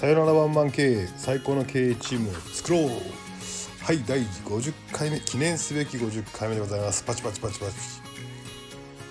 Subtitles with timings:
[0.00, 2.88] さよならワンマン経営最高の経営チームを作ろう。
[3.82, 7.04] はい第50回目記念すべき50回目でございます。
[7.04, 7.72] パチパチパチパチ。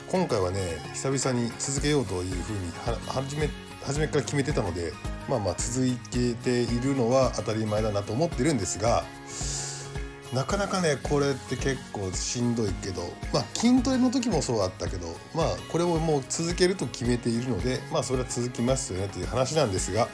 [0.07, 0.59] 今回はね
[0.95, 2.71] 久々に続けようというふうに
[3.05, 3.49] 初め
[3.83, 4.91] 初めから決めてたので
[5.29, 9.03] まあまあ続けているのは当たり前だなと思ってるんですが
[10.33, 20.07] なかなかねこれって結構しんどいけどまあ筋トレの時もそうだったけどまあこれをもう続けると決めているのでまあそれは続きますよねという話なんですが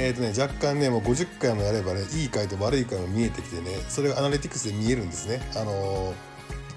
[0.00, 5.40] えーとね、若干ねもう50回もやればねいい回と悪い回も見えてきてねそれがアナリティクスで見えるんですね。
[5.56, 6.14] あのー、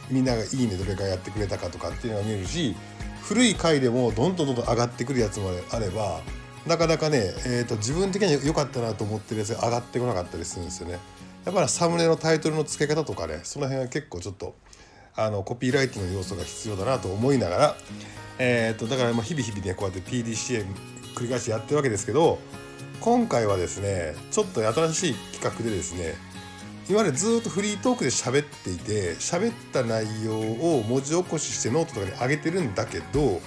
[0.10, 2.76] みんなが「いいね」どれかやってくれたかとかっていうのが見えるし
[3.22, 6.22] 古い回でもどんどんどんどん上がってくるやつもあれば
[6.66, 11.00] なかなかね、えーと、自分的には良かったなと思ってるやつが上がってこなかったりするんですよね。
[11.46, 14.56] だからサムネのタイトルの付け方とかねその辺は結構ちょっと
[15.16, 17.76] あのコピーライティングの要素が必要だなと思いながら、
[18.38, 20.66] えーと、だからまあ日々日々ねこうやって PDCA
[21.16, 22.40] 繰り返しやってるわけですけど
[23.02, 26.14] 今回はですねちょっと新しい企画でですね
[26.88, 33.42] 今までずっとフリートークで喋っていて喋った内容を文字起こししてノートとかに上げてるんだけど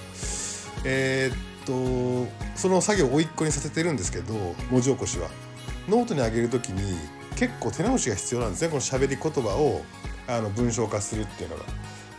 [0.83, 4.33] えー、っとその作業を甥っ子にさせてるんですけど
[4.69, 5.29] 文字起こしは
[5.87, 6.97] ノートに上げる時に
[7.37, 9.83] 結構手直しが必要なんですねこの喋り言葉を
[10.27, 11.63] あの文章化するっていうのが。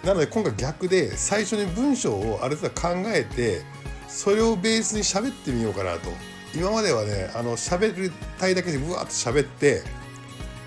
[0.05, 3.63] なので今回逆で最初に文章をある程度考えて
[4.07, 6.11] それをベースに喋ってみようかなと
[6.57, 9.83] 今まではねあの喋りたいだけでブワーッと喋って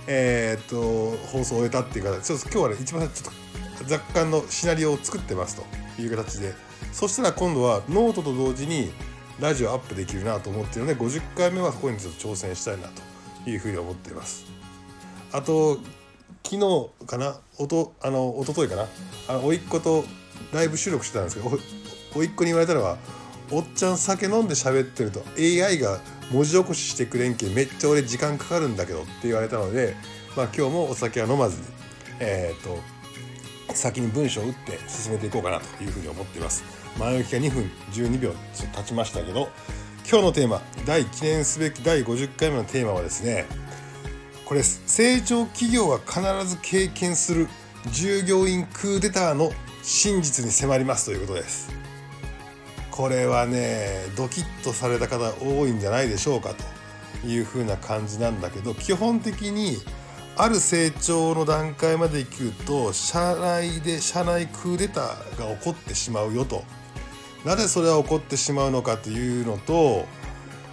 [0.08, 2.28] えー、っと放送を終えたっていう形。
[2.28, 6.54] ちょっと今日はね一番ちょっと若干のシナリオを作ってますという形で。
[6.92, 8.92] そしたら今度はノートと同時に
[9.40, 12.88] ラジオアップできるなと思ってるので50回目はそこにちょっと挑戦したいな
[13.44, 14.46] というふうに思っています。
[15.31, 15.78] あと
[16.44, 17.40] 昨日かな？
[17.59, 18.88] おとあの一昨日かな？
[19.28, 20.03] あの甥っ子と
[20.52, 21.50] ライブ収録してたんですけど
[22.16, 22.98] 甥っ子に言われたのは
[23.52, 26.00] おっちゃん酒飲んで喋ってると AI が
[26.31, 29.96] 文字起こししてくれんけめっちゃ俺時間かかるんだけどって言われたので、
[30.38, 31.68] まあ、今日もお酒は飲まずに、
[32.19, 36.63] えーと、先に文章を打って進めていこうかなというふうに思っています。
[36.97, 38.34] 前置きが2分12秒
[38.75, 39.50] 経ちましたけど
[40.09, 43.45] 今日のテーマ第記念すべき第50回目のテーマはですね
[44.45, 47.47] これ成長企業は必ず経験する
[47.91, 49.51] 従業員クーデターの
[49.84, 51.78] 真実に迫りますということです。
[53.00, 56.54] これはねドキッとされた方多いんじゃないでしょうか
[57.24, 59.78] というふうな感じなんだけど基本的に
[60.36, 66.64] ある成長の段階まで生きると社内で社内クーデターが起こってしまうよと。
[67.46, 70.06] なぜそれは起こってしまうのかというのと、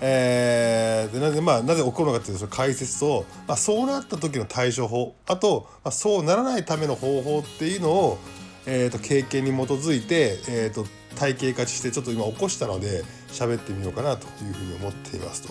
[0.01, 5.15] えー、でなぜまあなぜ起こるのかというその解説と、まあ、そうなった時の対処法。
[5.29, 8.19] あと、まあ、そうならないための方法っていうのを、
[8.67, 15.49] えーと、経験に基づいて、えーと体系化してちょっと今起こしたので喋ってみようかなというふうに思っていますと。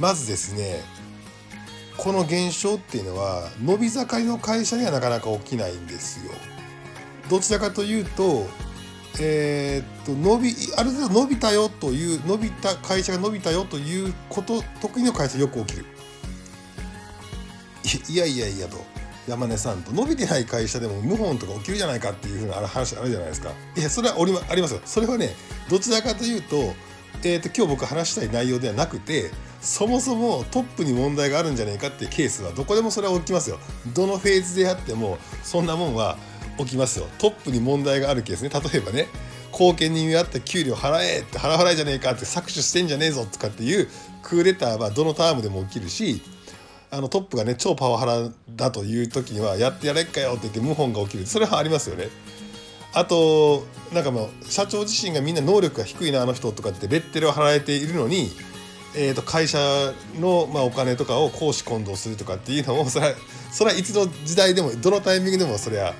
[0.00, 0.82] まずですね
[1.96, 6.32] この現象っていうのは伸び盛りの会社にはなかなか起きないんですよ。
[7.28, 8.46] どちらかというと
[9.20, 15.86] えー、っと伸びある程度伸びたよという伸びた会社が伸びたよということ得意の会社よく起きる。
[18.08, 18.84] いやいやいやと
[19.28, 23.52] 山根さんと伸びてない会社でも謀反とか起きるじゃないかっていうふうな話あるじゃないですか。
[23.76, 24.16] いやそれは
[24.48, 24.80] ありますよ。
[24.84, 25.34] それはね
[25.68, 26.72] どちらかというと,、
[27.22, 29.30] えーと、今日僕話したい内容ではなくて
[29.60, 33.58] そもそもトップに問題があるんじゃないかっていうケースはどこでもそれは起きますよ。
[33.94, 36.16] どのフェーズであってもそんなもんは
[36.56, 37.06] 起きますよ。
[37.18, 38.50] トップに問題があるケースね。
[38.50, 39.08] 例えばね
[39.52, 43.88] 貢献に見合った給料払えって払わないじゃねえかって搾取してんじゃねえぞとかっていう
[44.22, 46.22] クーデターはどのタームでも起きるし
[46.90, 52.08] あのトップがね超パワハラだという時にはやってやれっかよって言って謀反が起きるそれはありますよね。
[52.94, 58.30] あとなんかもう社長自身がみんな能力が低いなあの人とかってレッテルを払えているのに、
[58.96, 59.58] えー、と会社
[60.18, 63.14] の、まあ、お金とかを公私混同するとかっていうのもそれは
[63.52, 65.94] それはいつの時代でもどのタイミングでもそれは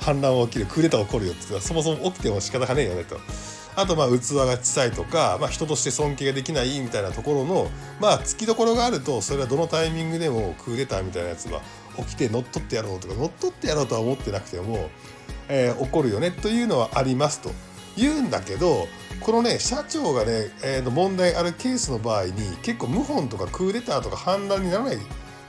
[0.00, 3.16] 反乱は起きるクーデター起こるよってそもそも起きても仕方がねえよねと。
[3.76, 11.60] あとまあ器が小さいとか、まあ、人として尊敬ができないみたいなところのまあ突きどころがあるとそれはどのタイミングでもクーデターみたいなやつは
[11.96, 14.90] 起きて乗っ取ってやろうとか乗っ取ってやろうとは思ってなくても、
[15.48, 17.50] えー、起こるよねというのはありますと
[17.96, 18.88] 言うんだけど
[19.20, 24.98] このね社長がね、えー、問題あるケースの場合に結構謀反とかクーデターとか反乱にならない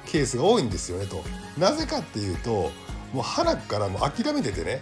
[0.05, 1.23] ケースが多いんですよねと。
[1.57, 2.71] なぜかっていうと
[3.11, 4.81] もう腹からもう諦めててね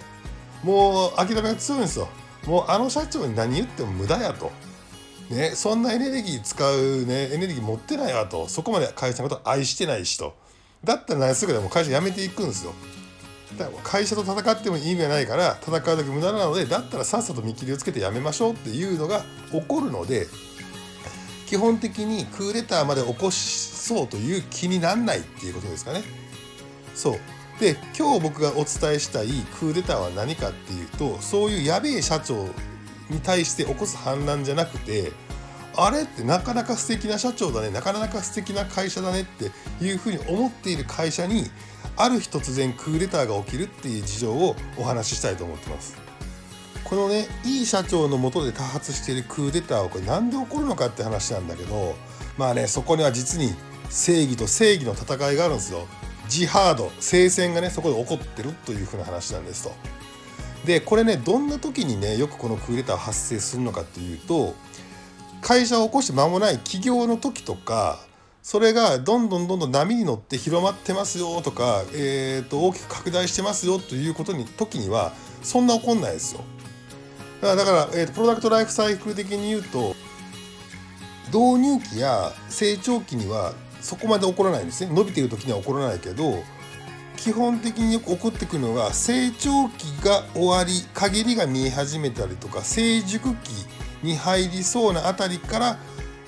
[0.63, 2.09] もう諦めが強いんですよ。
[2.45, 4.51] もうあの社長に何言っても無駄やと。
[5.29, 10.35] ね、そんなエネルギー使うねエネルギー持ってないわとそこまで会社のこと愛してないしと
[10.83, 12.73] だったら何すぐでも会社辞めていくんですよ
[13.57, 20.27] だから会社と戦っても意味がないから戦うだけ無駄なのでだったらさっさと見切りをつけて辞めましょうっていうのが起こるので
[21.47, 26.01] 基本的にクーデターまで起こしそうという気になんないっていうことですかね。
[26.95, 27.19] そう
[27.59, 29.27] で今日僕がお伝えしたい
[29.59, 32.47] クーデターは何かっていうとそういうやべえ社長
[33.09, 35.11] に対して起こす反乱じゃなくて
[35.75, 39.51] あれってなかなか素敵な社長だねなかなか素敵な会社だねって
[39.83, 41.45] いうふうに思っている会社に
[41.95, 45.95] ある日突然クーデターが起きるっていう事情をお話ししたいと思ってます。
[46.83, 51.95] このねいい社長のもとで多発しているクーデターはこれ何で起こるのかって話なんだけど
[52.37, 53.53] まあねそこには実に
[53.89, 55.87] 正義と正義の戦いがあるんですよ。
[56.33, 59.71] ジハード聖戦がねそこで起こってるというふうな話なんですと。
[60.65, 64.55] でこれねどんな時にねよくこのクーデター発生するのかっていうと
[65.41, 67.99] 会社を起こして間もない起業の時とか
[68.41, 75.13] それがどんどんどんどん波に乗って広まってますよとか、えー、と大きく拡大してますよということに時には
[75.43, 76.41] そんな起こんないですよ。
[77.41, 79.95] だから、えー、とプロダクトライフサイクル的に言うと
[81.27, 83.53] 導入期や成長期には
[83.83, 84.93] そこまで起こらないんですね。
[84.93, 86.41] 伸びている時には起こらないけど
[87.17, 93.51] 基本的によく起こってくるのが成長期が終わり陰りが見え始めたりとか成熟期
[94.01, 95.77] に入りそうなあたりから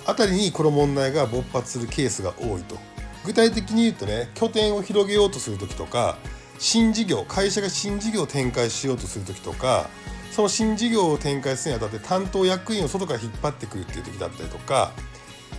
[0.05, 2.77] あたりにこの問題が勃発するケースが多いと。
[3.25, 6.17] 具体的に言うとね拠点を広げようとする時とか
[6.59, 9.89] 新事業会社が新事業を展開しようとする時とか
[10.35, 14.91] その新事業を展開するにあたって担当役員を外から引っ張ってくるっていう時だったりとか、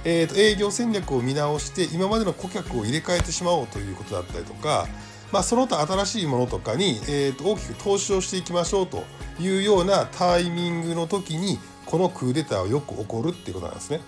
[0.08, 4.86] えー、と営業戦略を見直して今までの顧客を入れ替えてしまおうということだったりとか
[5.32, 9.02] まあ、その他新しいものとかに、えー、と大きく投資をしていきましょうと
[9.40, 14.00] いうようなタイミングの時にこのクーデターはよく起こるっていうことなんですね。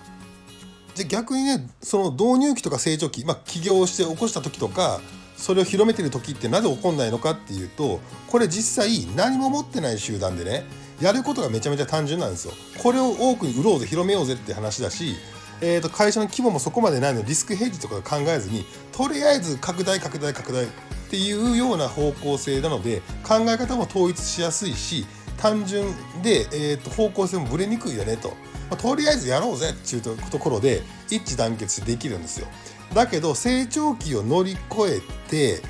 [0.95, 4.99] で逆にねその導入期とか成長期、まあ、起業して起こした時とか
[5.37, 10.65] それを広めてる時ってなぜ起こんないのかっていうとこれ実際何も持ってない集団でね
[10.99, 12.53] やることがめちゃめちゃ単純なんですよ。
[12.81, 15.15] これを多く売ろうぜ広めようぜって話だし
[15.61, 20.67] えー、と会社の規模もそこまでないのでリスクヘッジとか考えずにとりあえず拡大拡大拡大っ
[21.09, 25.05] ていうような方向性なので考え方も統一しやすいし
[25.37, 25.87] 単純
[26.21, 28.35] で、えー、と方向性もぶれにくいよねと、ま
[28.71, 32.47] あ、とりあえずやろうぜっていうところで一致団結してできるんですよ。
[32.93, 35.61] だけど成長期を乗り越えて、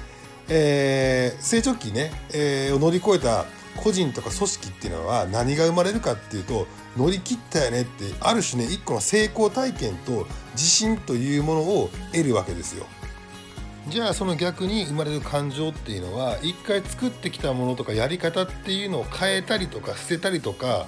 [0.50, 3.46] えー、成長期ね、えー、を乗り越えた
[3.78, 6.68] 個人とか組織っていうのは何が生まれるかっていうと
[6.98, 12.86] 乗り切ったよねってある種ね一個の成功体験と自信というものを得るわけですよ。
[13.88, 20.86] じゃあその逆に生まれる感情っていうのは一回作ってきたものとかやり方っていうのを変えたりとか捨てたりとか、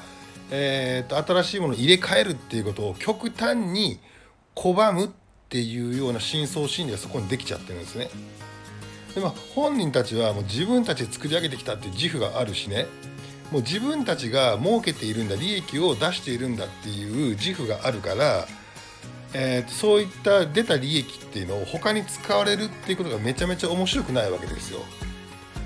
[0.52, 4.00] えー、と新しいものを入れ替えるっていうことを極端に
[4.56, 5.10] 拒むっ
[5.50, 8.10] ていうような深層心理がそこにできちゃってるんですね。
[9.14, 12.88] でも本人たちはもう自分たちで作り上げてきたっていう自負があるしね
[13.52, 18.48] もう自分たちが儲けているんだ利益を出しているんだっていう自負があるから
[19.34, 24.80] えー、そういった出た利益っていうのを他に使われるっていうことがめちゃめちゃ面白くないわけですよ。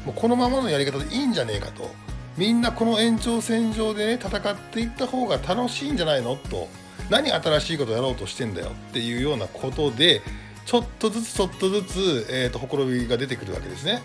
[0.05, 1.89] もうこのままのやり方でいいんじゃねえかと。
[2.37, 6.67] みんなこの延長線上でね戦っていった方が楽しいんじゃないのと。
[7.09, 10.21] 何新しいことやろうとしてんだよっていうようなことで
[10.65, 14.01] ちょっとずつちょっとずつ、えーと、ほころびが出てくるわけですね。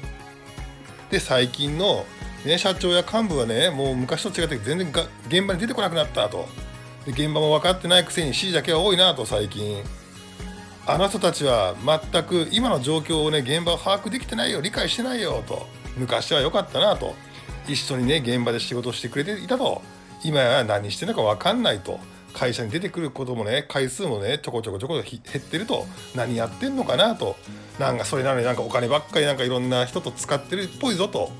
[1.10, 2.04] で最近の、
[2.44, 6.46] ね、社長や幹部はねもう昔と違って全然が現場に出てこなくなったと。
[7.06, 9.82] で現場も分かってないくせに指示だけは多いなと最近。
[10.86, 15.66] あの人たちは全く今の状況をね現場を把握できてないよ理解してないよと。
[15.96, 17.14] 昔は良かったなと。
[17.68, 19.82] 一緒にね現場で仕事してくれていたと。
[20.22, 21.98] 今や何してるのか分かんないと。
[22.32, 27.36] 会社に出てくることもね回数もねちょこちょこちょこ減ってると何やってんのかなと。
[27.78, 31.30] なんかそれなのになんかお金ばっかりなんかいろんな人と使ってるっぽいぞと。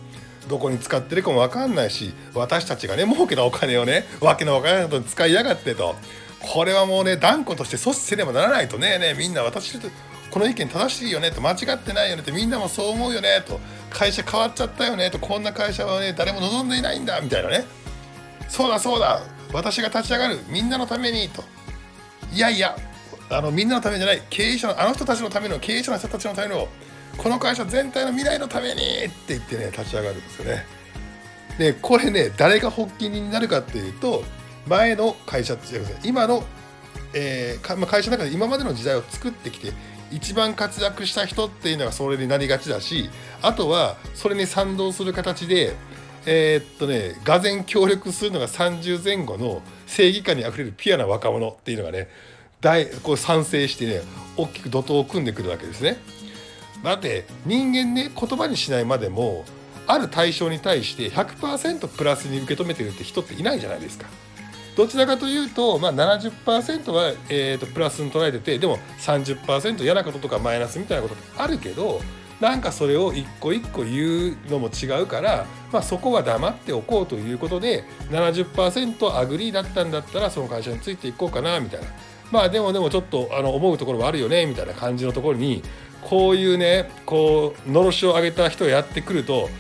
[0.49, 5.95] どこに使ってるかも分かんないし私たちがね儲けたお金をねわけのわからないことに使いやがってと。
[6.41, 9.79] これはもうね断固として阻止せねばならないとねねみんな私
[10.31, 13.61] この意見正しいよねと間違ってないよねってみんなもそう思うよねと。
[13.91, 17.65] 会社変わっちゃったよねとこんな会社はね誰も望んでいないんだみたいなね。
[18.49, 19.23] そうだそうだ。
[19.53, 21.45] 私が立ち上がるみんなのためにと
[22.33, 22.77] いやいや
[23.31, 26.69] あのみんなのためじゃない経営者のあの人たちのための経営者の人たちのための
[27.17, 28.77] この会社全体の未来のためにっ
[29.09, 30.65] て言ってね立ち上がるんですよね。
[31.59, 34.25] でこれね誰が発起人になるかっていうと
[34.67, 36.43] 前の会社って今の、
[37.13, 39.73] えー、ま会社の中で今までの時代を作ってきて
[40.11, 43.11] 一番活躍した人っていうのがそれになりがちだし
[43.43, 45.77] あとはそれに賛同する形で
[46.27, 52.09] えー、っとねがぜ協力するのが30前後の正義感にあふれるピュアな若者っていうのがね
[52.61, 54.03] 大こう賛成してね
[54.37, 55.97] 大きく怒涛を組んでくるわけですね。
[56.83, 59.45] だって人間ね言葉にしないまでも
[59.87, 64.07] ある対象に対して100%プラスに受け止めてるって人っていないじゃないですか。
[64.77, 72.01] どちらかというと、まあ70%は、えー、とプラスに捉えててでも30%嫌なこととかマイナスみたいなことってあるけど
[72.41, 81.87] なんかそれを一個一個言うのも違うから、まあ、そこは黙っておこうということで70% agree だったんだったらその会社についていこうかなみたいな
[82.31, 85.63] まあでもでもちょっとあの思うところはあるよねみたいな感じのところに
[86.03, 89.51] こういうねこうのろしを上げた人がやってくると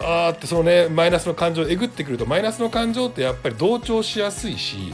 [0.00, 4.92] あーってそのねマイナスの感情をえぐってくるとマイナスの感情ってやっぱり同調しやすいし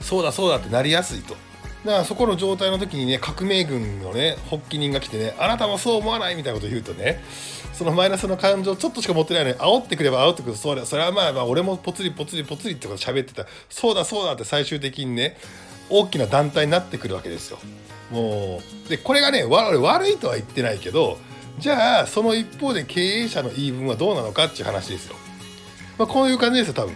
[0.00, 1.45] そうだそうだってなりやすいと。
[1.86, 7.22] だからそこの状態の時にね革命軍のね発起人が来てねあなたもそう思わないみたいなこと言うとね
[7.72, 15.36] そのマイナスの感情ちょっとしか持ってないのに煽ってくれば煽ってくるそれそれはまあまあ俺もぽつりぽつりぽつりってこと喋ってたそうだそうだって最終的にね
[15.88, 17.58] 大きな団体になってくるわけですよ。
[18.10, 21.18] もうでこれがね悪いとは言ってないけど
[21.58, 25.16] じゃあその一方で経営者の言い分はどうなのかっていう話ですよ。
[25.98, 26.94] まあ、こういう感じですよ多分。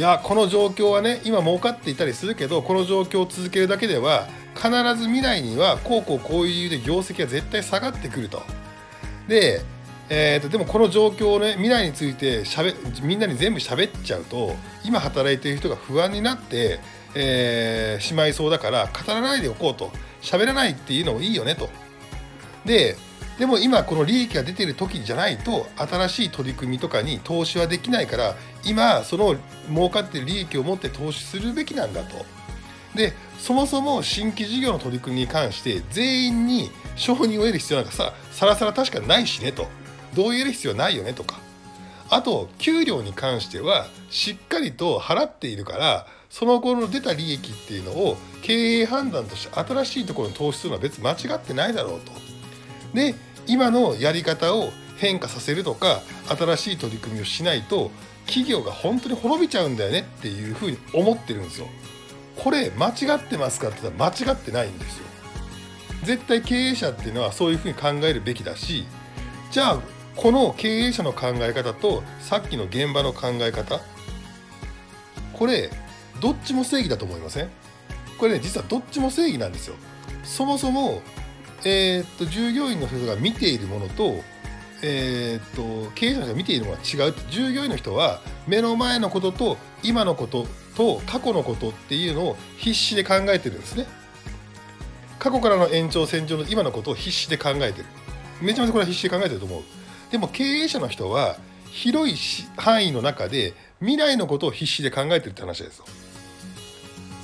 [0.00, 8.42] いやこの状況はね今儲かっていたりするけどこの状況を続けるだけでは必ず未来にはこうこうこういう理由で業績が絶対下がってくると。
[9.28, 9.60] で、
[10.08, 16.80] えーと、でもこの状況をね未来についてしゃべみんなに全部喋っちゃうと今働いている人が不安になって、
[17.14, 19.92] えー、しまいそうだから語らないでおこうと
[20.22, 21.68] 喋らないっていうのもいいよねと。
[22.64, 22.96] で
[23.40, 28.34] でも今この利益が出てる時じゃないと新しい取り組みとかに投資はできないから
[28.66, 29.34] 今その
[29.66, 32.26] 儲かってる利益を持って投資するべきなんだと。
[32.94, 39.68] でそもそも新規事業の取り組みに関して全員に承認を得る必要なんかささらさら確かないしねと
[40.14, 41.38] 同意得る必要ないよねとか
[42.10, 52.12] あと給料に関してはしっかりと払っているからその後の出た利益っていうのを経営判断として新しいところに投資するのは別に間違ってないだろうと。
[52.92, 53.14] で
[53.50, 57.90] 今のやり方を変化させるとか新しい取り組みをしないと
[58.26, 61.66] 企業が本当に滅びちゃうんだよねっていうふうに思ってるんですよ。
[62.36, 65.06] これ間違ってますかって言ったら間違ってないんですよ。
[66.04, 68.86] 絶対経営者っていうのはそういうふうに考えるべきだし
[69.50, 69.80] じゃあ
[70.16, 73.80] この経営者の考え方とさっきの現場の考え方
[75.32, 75.70] これ
[76.20, 77.50] どっちも正義だと思いません？
[78.18, 79.76] これね実はどっちも正義なんですよ。
[80.24, 81.02] そもそも
[81.64, 84.22] えー、っと従業員の人が見ているものと,、
[84.82, 93.86] えー、っと経営者の人が見ているものは違う従業員の人は目の前のことと今のことと過去のことっていうのを必死で考えてるんですね。
[95.18, 97.86] 過去からの延長線上の今のことを必死で考えてる。
[98.40, 99.62] めちゃめちゃこれは必死で考えてると思う。
[100.10, 101.36] でも経営者の人は
[101.70, 102.16] 広い
[102.56, 105.84] 範囲の中で未来のことを必死で考えてるって話ですよ。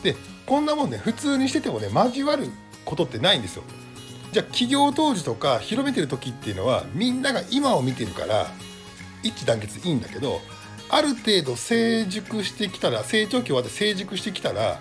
[0.02, 0.14] で
[0.44, 2.48] こんなもんね普通にしててもね交わる
[2.84, 3.64] ことってないんですよ。
[4.36, 8.48] じゃあ企業当時とか広めてる時っていうのはみんなが今を見てるから
[9.22, 10.42] 一致団結いいんだけど
[10.90, 14.78] ある程度成熟してきたら成長期終わって成熟してきたら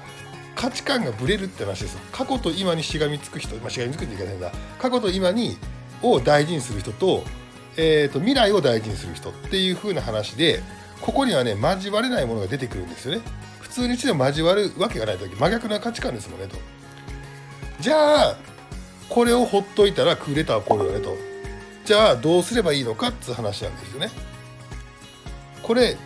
[0.58, 4.52] 価値観がぶれるって話です過去と今にしがみつく人、まあ、しがみつくって言い方だ。
[4.78, 5.56] 過去と今に
[6.02, 7.24] を大事にする人と,、
[7.78, 10.62] えーと、未来を大事にする人っていう風な話で
[11.00, 13.22] ここにはね交われないものが出てくるんですよね。
[13.62, 16.58] 普通にしても交わるわけがない時真逆な価値観ですもんねと。
[17.80, 18.55] じゃあ
[19.10, 21.16] これをほっといたらクーデター起こるよねと。
[21.86, 24.10] じゃあどうすればいいのかっていう話なんですよね。
[25.62, 25.98] これ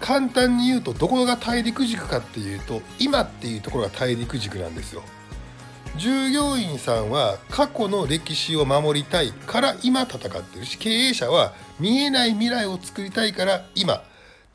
[0.00, 5.02] 簡単に言うとどこが大陸軸かっていうと今っていうところが大陸軸なんですよ。
[5.96, 14.02] 従業員さんは過去の歴史を守りたいから今戦ってるし経営者は見えない未来を作りたいから今。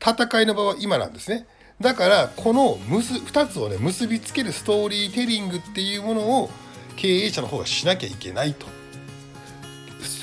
[0.00, 1.46] 戦いの場は今なんですね。
[1.80, 6.50] だからこの2つをね結びつけるストーリーテリングっていうものを
[6.96, 8.66] 経営者の方がしなきゃいけないと。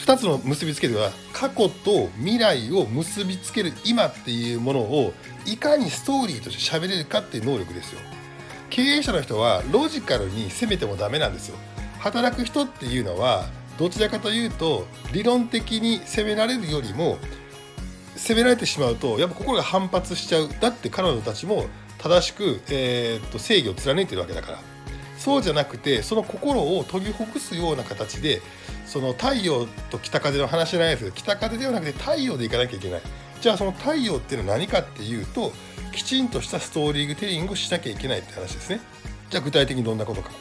[0.06, 5.14] 2つの結びつけるは過去と未来を結びつける今っていうものを
[5.46, 8.02] いかにストーリーとして喋れるかっていう能力ですよ。
[8.70, 11.58] 経営者の人はロジカルに攻めてもダメなんですよ。
[12.00, 13.46] 働く人っていうのは
[13.78, 17.18] どちらかというと理論的に攻められるよりも
[18.16, 20.50] 攻められてしまうとやっぱ心が反発しちゃう。
[20.60, 21.66] だって彼女たちも
[22.00, 24.60] 正しく、えー、っと正義を貫いてるわけだから。
[25.30, 28.42] そうじゃなくてその心を研ぎほぐすような形で
[28.88, 33.02] その太陽と北風の話じゃないですけど北風ではなくて太陽でいかなきゃいけない。
[33.40, 35.54] じゃあその太陽っていうのは何かっていうと
[35.92, 38.82] きちんとしたストーリーテリングをしなきゃいけないって話ですね。
[39.30, 40.32] じゃあ具体的にどんなことか。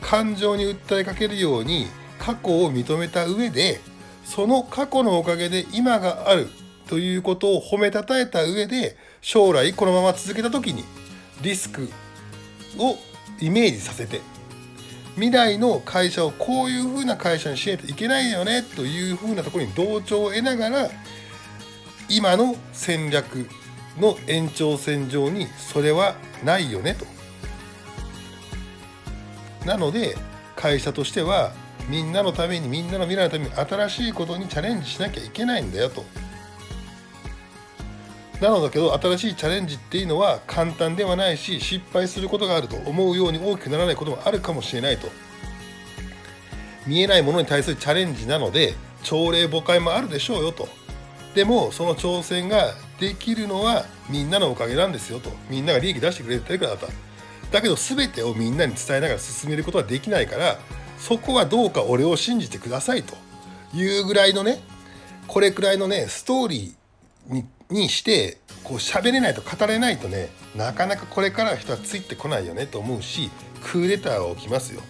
[0.00, 1.86] 感情に訴えかけるように
[2.18, 3.78] 過去を認めた上で
[4.24, 6.48] その過去のおかげで今がある
[6.88, 10.84] ということを褒めたたえた上で将来このまま続けた時に
[11.42, 11.90] リスク
[12.78, 12.96] を
[13.40, 14.20] イメージさせて
[15.14, 20.90] 未来の会社をこういうふうな会社にしないといけないよねというふうなところに同調を得ながら
[22.08, 23.48] 今の戦略
[23.98, 26.14] の延長線上にそれは
[26.44, 27.04] ないよねと。
[29.66, 30.16] なので
[30.54, 31.52] 会社としては
[31.88, 36.04] みんなのためにみんなの未来のために新しいことにチャレンジしなきゃいけないんだよと。
[38.40, 45.08] なのだけど新しいチャレンジっていうのは簡単ではないし失敗することがあると思うように大きくならないこともあるかもしれないと。
[46.86, 50.68] 見えないものに対するチャレンジなので朝礼誤解もあるでしょうよと。
[51.34, 55.30] でもその挑戦ができるのはみんなのおかげなんですよと。
[55.50, 56.88] みんなが利益出してくれてるからだと。
[57.50, 60.58] だけど全てをみんなに伝えながら進めることはできないから
[60.98, 63.14] そこはどうか俺を信じてくださいと
[63.74, 64.60] いうぐらいのね
[65.26, 73.30] これくらいのねストーリーににしてこう喋れないと語れないとねなかなかこれから人はついてこないよねと思うし
[73.62, 74.82] クーデターは起きますよ。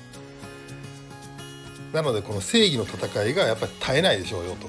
[1.93, 4.69] なのでこの正義の戦いがやっぱり絶えないでしょうよと。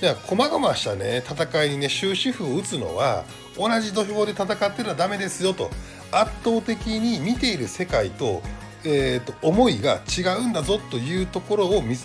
[0.00, 3.24] では細々したね戦いにね終止符を打つのは
[3.56, 5.70] 同じ土俵で戦ってるのはダメですよと。
[6.12, 8.40] 圧倒的に見ている世界と,、
[8.84, 11.96] えーと、思いが違うんだぞというところを見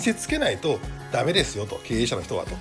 [0.00, 0.80] せつけないと
[1.12, 1.80] ダメですよと。
[1.84, 2.56] 経営者の人はと。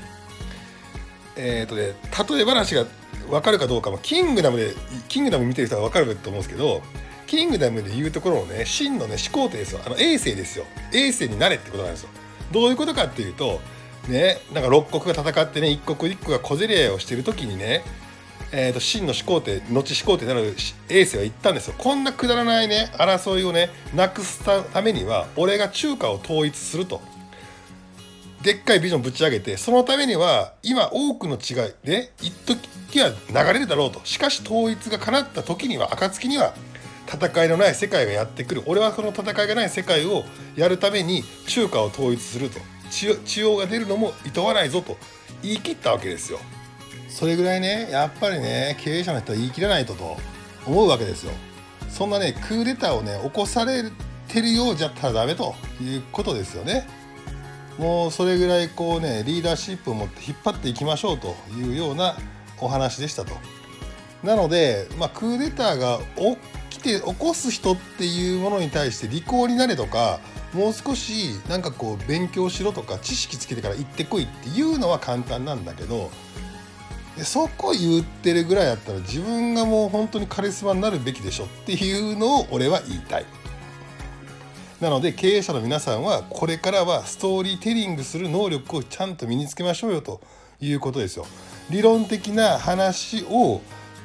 [1.36, 1.94] えーとね、
[2.36, 2.86] 例え話が
[3.30, 3.98] 分かるかどうかも。
[3.98, 4.74] キングダムで
[5.08, 6.82] キングダム見てる人は分かると思うんですけど
[7.25, 10.66] キングダムで言うところのね真のね始皇帝ですよあの衛星ですよ。
[10.92, 12.10] 衛星になれってことなんですよ。
[12.52, 13.60] どういうことかっていうと
[14.08, 17.84] ねなんか六国が戦ってね一国一国が小競り合いをしてる時にね
[18.56, 20.56] えーと、真の始皇帝後始皇帝になる
[20.88, 21.75] 衛星は言ったんですよ。
[21.75, 27.02] こんなくだらないね争いをねなくすためには俺が中華を統一すると。
[28.44, 34.02] でっかいビジョンぶち上げてそのためには今多くの違いで一時は流れるだろうと。
[34.04, 36.54] しかし統一が叶った時には暁には
[37.08, 38.64] 戦いのない世界がやってくる。
[38.66, 42.60] 俺はその戦いがない世界をやるために中華を統一すると。
[42.92, 44.98] 血潮が出るのもいとわないぞと。
[45.42, 46.40] 言い切ったわけですよ。
[47.10, 50.18] それぐらいねやっぱりね経営者の人は言い切らないとと。
[50.66, 51.32] 思うわけですよ。
[51.90, 53.84] そんなねクーデターをね起こされ
[54.27, 56.88] てるようじゃったらダメということですよね。
[57.77, 62.16] もうそれぐらいこうねリーダーシップを持って引っ張っていきましょうというような
[62.59, 63.33] お話でしたと。
[64.24, 66.00] なので、まあ、クーデターが
[66.70, 70.22] 起きて起こす人っていうものに対して利口になれとか
[70.53, 76.09] もう少しなんかこう勉強しろとか知識つけてから行ってこいっていうのは簡単なんだけど
[77.18, 83.25] そこ言ってるぐらいだったら自分がもう本当にカリスマになるべきでしょっていうのを俺は言いたい。
[84.83, 90.19] なので経営者の皆さんはこれからはストーリーテリングする能力をちゃんと身につけましょうよと
[90.59, 91.25] いうことですよ。
[91.69, 93.61] 理論的な話を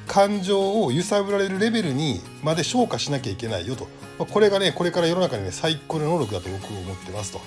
[0.06, 3.88] 感情を揺さぶられるレベルにまで消化しなきゃいけないよと。
[4.26, 7.40] これがねこれから世の中にね最高の能力だと僕は思ってますと。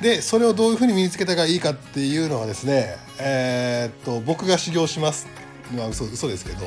[0.00, 5.26] でそれをどういうふうに身につけたらいいかっていうのはですねえー、っと僕が修行します
[5.74, 6.66] のは嘘嘘ですけど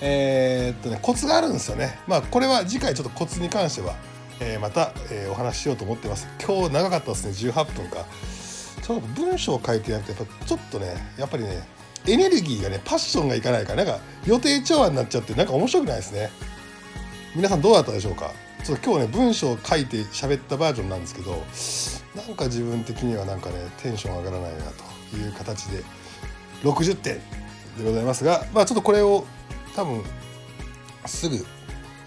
[0.00, 3.94] えー、っとねコツがあるんですよねまあこれは次回ちょっとコツに関しては
[4.40, 6.28] えー、また、えー、お話ししようと思ってます。
[6.44, 7.50] 今日長かったですね。
[7.52, 8.04] 18分か。
[8.82, 11.66] ちょっと文章を書いてやってちょっとねやっぱりね
[12.06, 16.30] エネルギーがねパッションがいかないからなんか予定調和になっちゃってなんか面白くないですね。
[17.34, 18.32] 皆さんどうだったでしょうか。
[18.64, 21.42] ちょっと今日ね文章を書いて喋ったバージョンなんですけど
[22.16, 24.64] なんか自分的にはなんかねテンション上がらないな
[25.10, 25.84] という形で
[26.64, 27.16] 60点
[27.78, 29.24] でございますがまあちょっとこれを
[29.76, 30.02] 多分
[31.04, 31.46] すぐ、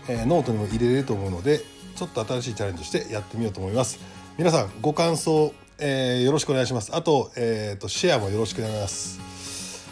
[0.10, 1.62] えー、ノートにも入れれると思うので
[2.00, 4.00] ちょっと新しいチャレンジしてやってみようと思います。
[4.38, 6.96] 皆さんご感想、えー、よろしくお願いします。
[6.96, 9.20] あと,、えーと、シェアもよろしくお願いします。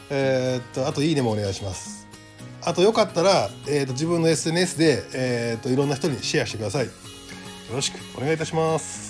[0.10, 2.08] えー、っとあといいねもお願いします。
[2.64, 6.86] あとよかったら、えーと、自分の SNS で、えーといろんな人にシェアしてください。
[6.86, 6.92] よ
[7.74, 9.07] ろしくお願いいたします。